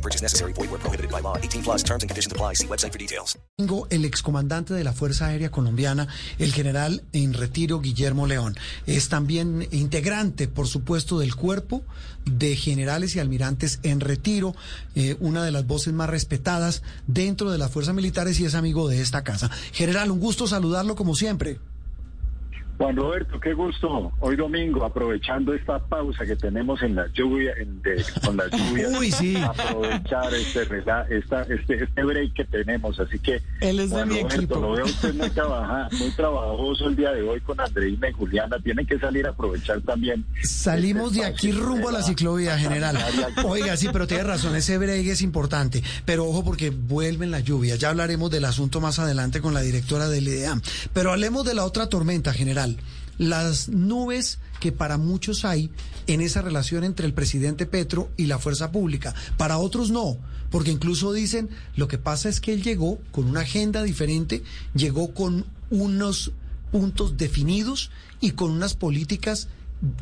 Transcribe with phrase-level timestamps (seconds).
[0.00, 0.54] No purchase necessary.
[0.54, 1.36] Void where prohibited by law.
[1.36, 2.54] 18 plus terms and conditions apply.
[2.54, 3.38] See website for details.
[3.90, 8.56] El excomandante de la Fuerza Aérea Colombiana, el general en retiro Guillermo León,
[8.86, 11.82] es también integrante, por supuesto, del cuerpo
[12.24, 14.54] de generales y almirantes en retiro,
[14.94, 18.88] eh, una de las voces más respetadas dentro de las fuerzas militares y es amigo
[18.88, 19.50] de esta casa.
[19.72, 21.58] General, un gusto saludarlo como siempre.
[22.80, 24.10] Juan Roberto, qué gusto.
[24.20, 27.82] Hoy domingo, aprovechando esta pausa que tenemos en la lluvia, en
[28.24, 29.36] con la lluvia, Uy, sí.
[29.36, 32.98] aprovechar este, esta, este, este break que tenemos.
[32.98, 34.60] Así que, Él es de Juan mi Roberto, equipo.
[34.60, 38.56] lo veo usted muy, trabaja, muy trabajoso el día de hoy con Andreina y Juliana.
[38.64, 40.24] Tienen que salir a aprovechar también.
[40.42, 42.96] Salimos este de aquí rumbo a la ciclovía, general.
[43.44, 45.82] Oiga, sí, pero tiene razón, ese break es importante.
[46.06, 47.78] Pero ojo porque vuelven las lluvias.
[47.78, 50.62] Ya hablaremos del asunto más adelante con la directora del IDEAM.
[50.94, 52.69] Pero hablemos de la otra tormenta, general.
[53.18, 55.70] Las nubes que para muchos hay
[56.06, 59.14] en esa relación entre el presidente Petro y la fuerza pública.
[59.36, 60.18] Para otros no,
[60.50, 64.42] porque incluso dicen, lo que pasa es que él llegó con una agenda diferente,
[64.74, 66.32] llegó con unos
[66.70, 67.90] puntos definidos
[68.20, 69.48] y con unas políticas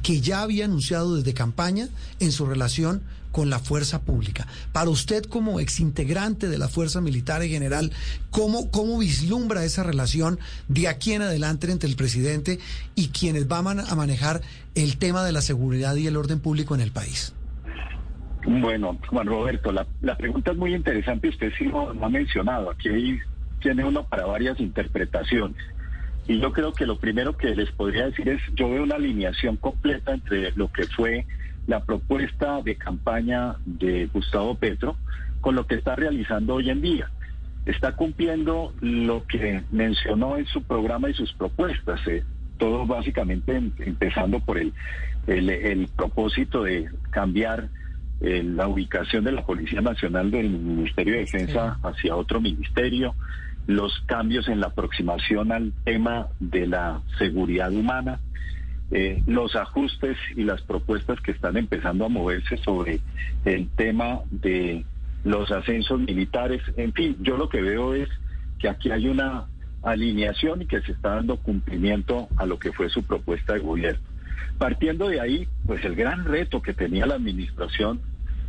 [0.02, 1.88] que ya había anunciado desde campaña
[2.20, 4.46] en su relación con la fuerza pública.
[4.72, 7.92] Para usted como exintegrante de la fuerza militar en general,
[8.30, 12.58] ¿cómo, ¿cómo vislumbra esa relación de aquí en adelante entre el presidente
[12.94, 14.40] y quienes van a manejar
[14.74, 17.34] el tema de la seguridad y el orden público en el país?
[18.46, 21.28] Bueno, Juan Roberto, la, la pregunta es muy interesante.
[21.28, 22.70] Usted sí lo, ha mencionado.
[22.70, 23.18] Aquí
[23.60, 25.56] tiene uno para varias interpretaciones.
[26.28, 29.56] Y yo creo que lo primero que les podría decir es, yo veo una alineación
[29.56, 31.26] completa entre lo que fue
[31.66, 34.96] la propuesta de campaña de Gustavo Petro
[35.40, 37.10] con lo que está realizando hoy en día.
[37.66, 42.00] Está cumpliendo lo que mencionó en su programa y sus propuestas.
[42.06, 42.22] eh,
[42.58, 44.72] todo básicamente em- empezando por el,
[45.28, 47.68] el, el propósito de cambiar
[48.20, 53.14] eh, la ubicación de la Policía Nacional del Ministerio de Defensa hacia otro ministerio,
[53.68, 58.18] los cambios en la aproximación al tema de la seguridad humana,
[58.90, 63.00] eh, los ajustes y las propuestas que están empezando a moverse sobre
[63.44, 64.86] el tema de
[65.22, 66.62] los ascensos militares.
[66.78, 68.08] En fin, yo lo que veo es
[68.58, 69.44] que aquí hay una
[69.82, 74.00] alineación y que se está dando cumplimiento a lo que fue su propuesta de gobierno.
[74.56, 78.00] Partiendo de ahí, pues el gran reto que tenía la administración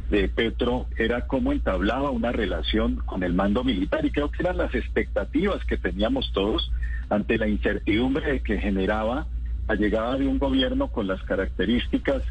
[0.10, 4.58] de Petro era cómo entablaba una relación con el mando militar y creo que eran
[4.58, 6.72] las expectativas que teníamos todos
[7.10, 9.28] ante la incertidumbre que generaba
[9.68, 12.24] la llegada de un gobierno con las características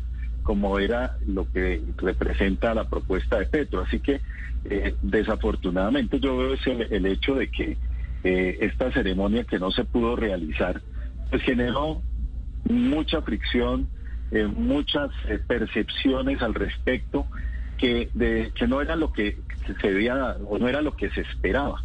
[0.42, 3.82] como era lo que representa la propuesta de Petro.
[3.82, 4.20] Así que
[4.64, 7.76] eh, desafortunadamente yo veo ese, el hecho de que
[8.24, 10.80] eh, esta ceremonia que no se pudo realizar,
[11.30, 12.02] pues generó
[12.68, 13.88] mucha fricción,
[14.30, 15.10] eh, muchas
[15.46, 17.26] percepciones al respecto
[17.78, 19.38] que, de, que no era lo que
[19.80, 21.82] se veía o no era lo que se esperaba.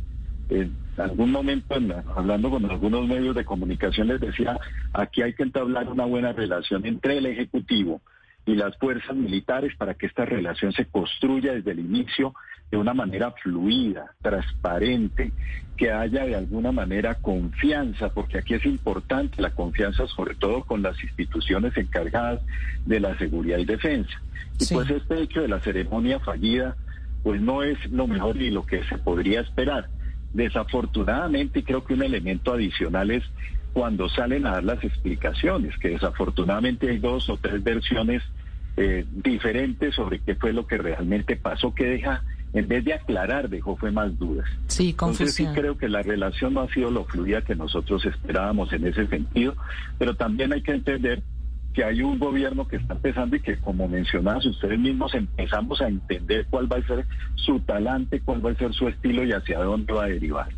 [0.50, 4.60] En algún momento, en la- hablando con algunos medios de comunicación, les decía,
[4.92, 8.02] aquí hay que entablar una buena relación entre el Ejecutivo
[8.46, 12.34] y las fuerzas militares para que esta relación se construya desde el inicio
[12.74, 15.32] de una manera fluida, transparente,
[15.78, 20.82] que haya de alguna manera confianza, porque aquí es importante la confianza, sobre todo con
[20.82, 22.42] las instituciones encargadas
[22.88, 24.20] de la seguridad y defensa.
[24.60, 24.74] Y Sí.
[24.74, 26.76] pues este hecho de la ceremonia fallida,
[27.22, 29.88] pues no es lo mejor y lo que se podría esperar.
[30.34, 33.24] Desafortunadamente, creo que un elemento adicional es
[33.72, 38.24] cuando salen a dar las explicaciones, que desafortunadamente hay dos o tres versiones
[38.78, 42.24] eh, diferentes sobre qué fue lo que realmente pasó, que deja,
[42.54, 44.48] en vez de aclarar, dejó fue más dudas.
[44.68, 45.54] Sí, Entonces sí confusión.
[45.54, 49.56] creo que la relación no ha sido lo fluida que nosotros esperábamos en ese sentido,
[49.98, 51.24] pero también hay que entender
[51.74, 55.88] que hay un gobierno que está empezando y que, como mencionaban ustedes mismos, empezamos a
[55.88, 57.06] entender cuál va a ser
[57.36, 60.50] su talante, cuál va a ser su estilo y hacia dónde va a derivar.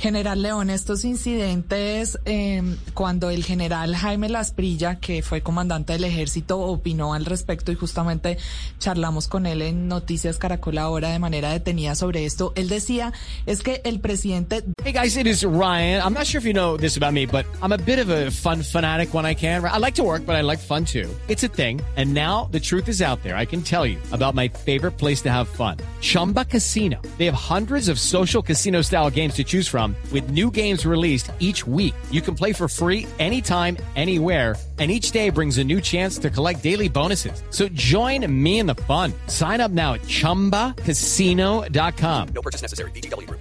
[0.00, 2.62] General León, estos incidentes, eh,
[2.94, 8.38] cuando el general Jaime Lasprilla, que fue comandante del ejército, opinó al respecto y justamente
[8.78, 13.12] charlamos con él en Noticias Caracol ahora de manera detenida sobre esto, él decía,
[13.44, 14.64] es que el presidente...
[14.82, 16.00] Hey guys, it is Ryan.
[16.02, 18.30] I'm not sure if you know this about me, but I'm a bit of a
[18.30, 19.62] fun fanatic when I can.
[19.66, 21.10] I like to work, but I like fun too.
[21.28, 21.82] It's a thing.
[21.96, 23.36] And now the truth is out there.
[23.36, 25.76] I can tell you about my favorite place to have fun.
[26.00, 27.02] Chumba Casino.
[27.18, 31.30] They have hundreds of social casino style games to choose from with new games released
[31.38, 31.94] each week.
[32.10, 36.28] You can play for free anytime, anywhere and each day brings a new chance to
[36.30, 37.42] collect daily bonuses.
[37.50, 39.12] So join me in the fun.
[39.26, 42.28] Sign up now at ChumbaCasino.com.
[42.28, 42.92] No purchase necessary.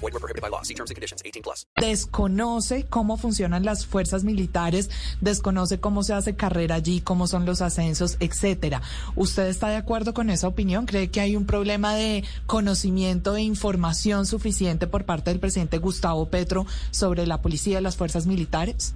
[0.02, 0.62] Void were prohibited by law.
[0.64, 1.22] See terms and conditions.
[1.26, 1.66] 18 plus.
[1.80, 4.90] Desconoce cómo funcionan las fuerzas militares,
[5.22, 8.82] desconoce cómo se hace carrera allí, cómo son los ascensos, etcétera.
[9.16, 10.86] ¿Usted está de acuerdo con esa opinión?
[10.86, 16.30] ¿Cree que hay un problema de conocimiento e información suficiente por parte del presidente Gustavo
[16.30, 18.96] Petro sobre la policía y las fuerzas militares?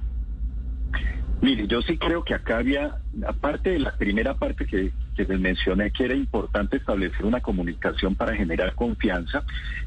[1.42, 5.40] Mire, yo sí creo que acá había, aparte de la primera parte que, que les
[5.40, 9.44] mencioné, que era importante establecer una comunicación para generar confianza,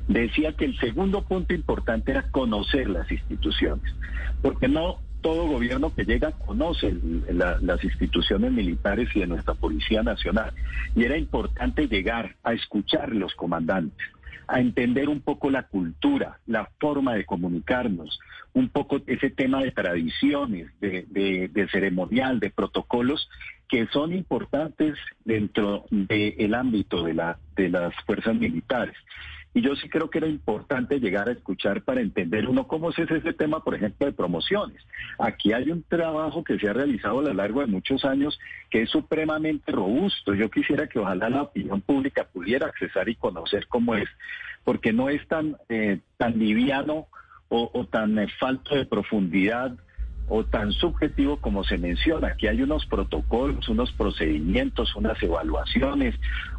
[0.09, 3.95] decía que el segundo punto importante era conocer las instituciones,
[4.43, 6.95] porque no todo gobierno que llega conoce
[7.33, 10.53] la, las instituciones militares y de nuestra Policía Nacional,
[10.95, 14.07] y era importante llegar a escuchar los comandantes
[14.49, 18.21] a entender un poco la cultura, la forma de comunicarnos,
[18.53, 23.29] un poco ese tema de tradiciones, de, ceremonial, de protocolos
[23.69, 28.97] que son importantes dentro del ámbito de, la, de las fuerzas militares.
[29.57, 32.99] Y yo sí creo que era importante llegar a escuchar para entender uno cómo es
[32.99, 34.87] ese tema, por ejemplo, de promociones.
[35.19, 38.83] Aquí hay un trabajo que se ha realizado a lo largo de muchos años que
[38.83, 40.35] es supremamente robusto.
[40.35, 44.11] Yo quisiera que ojalá la opinión pública pudiera accesar y conocer cómo es,
[44.63, 47.07] porque no es tan, eh, tan liviano
[47.49, 49.75] o, tan eh, falto de profundidad
[50.29, 52.29] o tan subjetivo como se menciona.
[52.29, 56.15] Aquí hay unos protocolos, unos procedimientos, unas evaluaciones,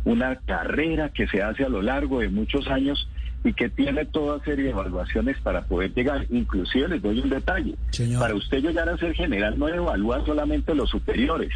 [0.06, 3.08] una carrera que se hace a lo largo de muchos años
[3.44, 6.26] y que tiene toda serie de evaluaciones para poder llegar.
[6.30, 7.76] Inclusive les doy un detalle.
[8.18, 11.52] Para usted llegar a ser general no evalúa solamente los superiores.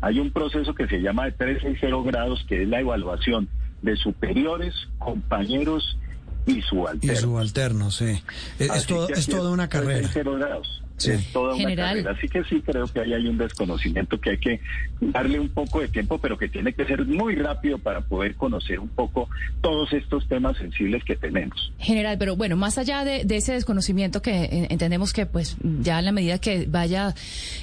[0.00, 3.48] Hay un proceso que se llama de 3 y 0 grados, que es la evaluación
[3.80, 5.98] de superiores, compañeros
[6.46, 7.18] y subalternos.
[7.18, 8.22] Y subalternos, sí.
[8.58, 10.08] Es, todo, es toda una carrera.
[10.12, 10.83] 0 grados.
[10.98, 12.12] Es toda una carrera.
[12.12, 14.60] Así que sí creo que ahí hay un desconocimiento que hay que
[15.00, 18.78] darle un poco de tiempo, pero que tiene que ser muy rápido para poder conocer
[18.78, 19.28] un poco
[19.60, 21.72] todos estos temas sensibles que tenemos.
[21.78, 26.04] General, pero bueno, más allá de, ese desconocimiento que eh, entendemos que pues ya en
[26.04, 27.14] la medida que vaya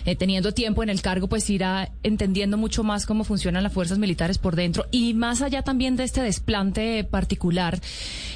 [0.06, 3.98] eh, teniendo tiempo en el cargo, pues irá entendiendo mucho más cómo funcionan las fuerzas
[3.98, 7.80] militares por dentro y más allá también de este desplante particular,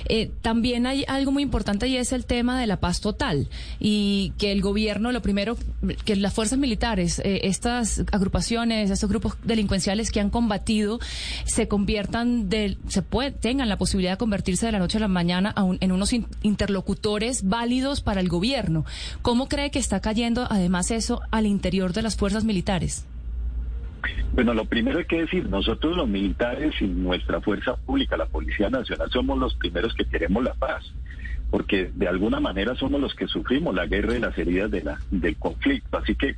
[0.07, 3.50] eh, también hay algo muy importante y es el tema de la paz total
[3.80, 5.57] y que el gobierno lo primero,
[6.05, 10.99] que las fuerzas militares, eh, estas agrupaciones, estos grupos delincuenciales que han combatido,
[11.45, 15.07] se conviertan, de, se puede, tengan la posibilidad de convertirse de la noche a la
[15.07, 18.85] mañana en unos interlocutores válidos para el gobierno.
[19.21, 23.05] ¿Cómo cree que está cayendo además eso al interior de las fuerzas militares?
[24.33, 28.69] Bueno, lo primero hay que decir, nosotros los militares y nuestra fuerza pública, la Policía
[28.69, 30.83] Nacional, somos los primeros que queremos la paz
[31.55, 34.69] porque de alguna manera somos los que sufrimos la guerra y las heridas
[35.09, 35.97] del conflicto.
[35.97, 36.35] Así que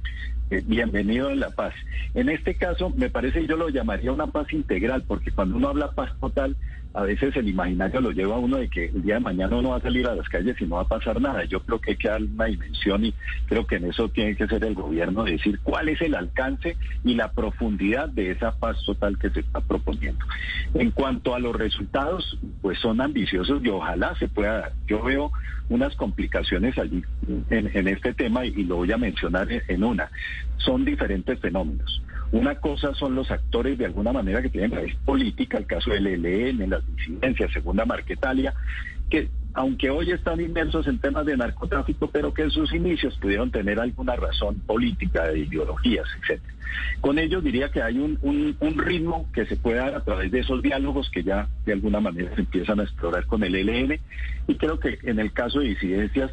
[0.49, 1.73] bienvenido en la paz.
[2.13, 5.91] En este caso, me parece, yo lo llamaría una paz integral, porque cuando uno habla
[5.91, 6.55] paz total,
[6.94, 9.69] a veces el imaginario lo lleva a uno de que el día de mañana uno
[9.69, 11.44] va a salir a las calles y no va a pasar nada.
[11.45, 13.13] Yo creo que hay que dar una dimensión y
[13.45, 17.13] creo que en eso tiene que ser el gobierno decir cuál es el alcance y
[17.13, 20.25] la profundidad de esa paz total que se está proponiendo.
[20.73, 24.71] En cuanto a los resultados, pues son ambiciosos y ojalá se pueda dar.
[24.88, 25.31] Yo veo
[25.69, 27.03] unas complicaciones allí
[27.49, 30.09] en, este tema y, lo voy a mencionar en una.
[30.57, 32.01] Son diferentes fenómenos.
[32.31, 36.07] Una cosa son los actores de alguna manera que tienen raíz política, el caso del
[36.07, 38.53] ELN, las disidencias, Segunda Marquetalia,
[39.09, 43.49] que aunque hoy están inmersos en temas de narcotráfico, pero que en sus inicios pudieron
[43.49, 46.53] tener alguna razón política, de ideologías, etcétera.
[47.01, 50.41] Con ellos diría que hay un, un, ritmo que se puede dar a través de
[50.41, 53.99] esos diálogos que ya de alguna manera se empiezan a explorar con el ELN
[54.47, 56.29] y creo que en el caso de disidencias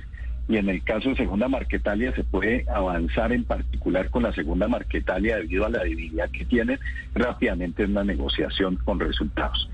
[0.49, 4.69] y en el caso de Segunda Marquetalia se puede avanzar en particular con la Segunda
[4.69, 6.79] Marquetalia debido a la debilidad que tiene
[7.15, 9.71] rápidamente en una negociación con resultados.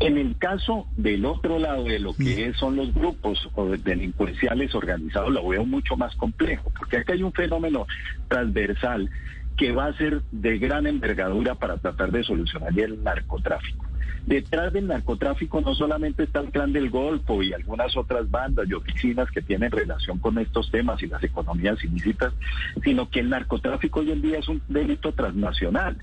[0.00, 3.48] En el caso del otro lado de lo que son los grupos
[3.84, 7.86] delincuenciales organizados lo veo mucho más complejo, porque aquí hay un fenómeno
[8.28, 9.10] transversal
[9.56, 13.84] que va a ser de gran envergadura para tratar de solucionar el narcotráfico.
[14.26, 18.72] Detrás del narcotráfico no solamente está el clan del Golfo y algunas otras bandas y
[18.72, 22.32] oficinas que tienen relación con estos temas y las economías ilícitas,
[22.82, 25.98] sino que el narcotráfico hoy en día es un delito transnacional.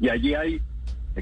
[0.00, 0.62] Y allí hay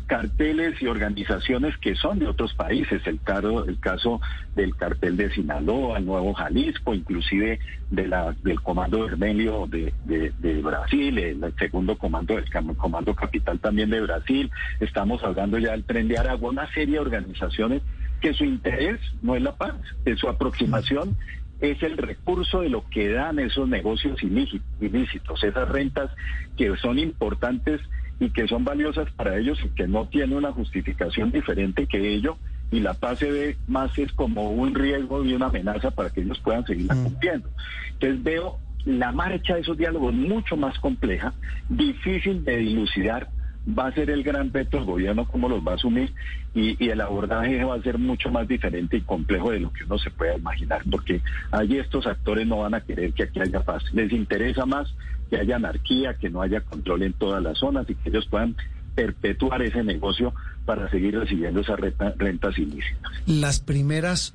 [0.02, 3.20] carteles y organizaciones que son de otros países, el,
[3.66, 4.20] el caso
[4.54, 7.58] del cartel de Sinaloa, el Nuevo Jalisco, inclusive
[7.90, 12.44] de la, del Comando Vermelho de, de, Brasil, el, segundo comando del
[12.76, 14.50] Comando Capital también de Brasil,
[14.80, 17.82] estamos hablando ya del Tren de Aragua, una serie de organizaciones
[18.20, 19.74] que su interés no es la paz,
[20.04, 21.16] que su aproximación
[21.60, 26.10] es el recurso de lo que dan esos negocios ilícitos, esas rentas
[26.56, 27.80] que son importantes
[28.18, 32.38] y que son valiosas para ellos y que no tiene una justificación diferente que ello
[32.70, 36.22] y la paz se ve más es como un riesgo y una amenaza para que
[36.22, 37.04] ellos puedan seguir mm.
[37.04, 37.48] cumpliendo.
[37.92, 41.34] Entonces veo la marcha de esos diálogos mucho más compleja,
[41.68, 43.28] difícil de dilucidar,
[43.66, 46.12] va a ser el gran reto del gobierno cómo los va a asumir
[46.54, 49.84] y, y, el abordaje va a ser mucho más diferente y complejo de lo que
[49.84, 51.20] uno se pueda imaginar, porque
[51.50, 53.82] allí estos actores no van a querer que aquí haya paz.
[53.92, 54.94] Les interesa más
[55.28, 58.56] que haya anarquía, que no haya control en todas las zonas y que ellos puedan
[58.94, 60.32] perpetuar ese negocio
[60.64, 61.78] para seguir recibiendo esas
[62.16, 63.12] rentas ilícitas.
[63.26, 64.34] Las primeras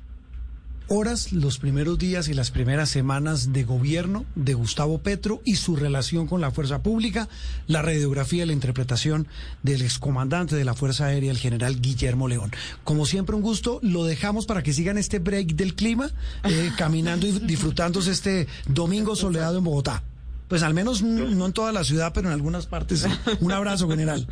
[0.92, 5.74] horas, los primeros días y las primeras semanas de gobierno de Gustavo Petro y su
[5.74, 7.28] relación con la fuerza pública,
[7.66, 9.26] la radiografía y la interpretación
[9.62, 12.52] del excomandante de la Fuerza Aérea, el general Guillermo León.
[12.84, 13.80] Como siempre, un gusto.
[13.82, 16.10] Lo dejamos para que sigan este break del clima,
[16.44, 20.02] eh, caminando y disfrutándose este domingo soleado en Bogotá.
[20.48, 23.06] Pues al menos no en toda la ciudad, pero en algunas partes.
[23.40, 24.26] Un abrazo, general.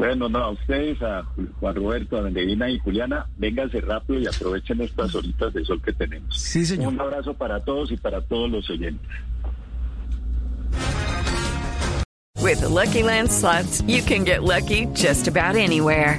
[0.00, 1.22] Bueno, no, a ustedes, a
[1.60, 5.92] Juan Roberto, a Benedina y Juliana, vénganse rápido y aprovechen estas horitas de sol que
[5.92, 6.40] tenemos.
[6.40, 6.94] Sí, señor.
[6.94, 9.06] Un abrazo para todos y para todos los oyentes.
[12.38, 16.18] With Lucky Land slots, you can get lucky just about anywhere.